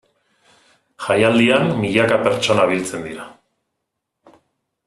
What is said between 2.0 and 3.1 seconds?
pertsona biltzen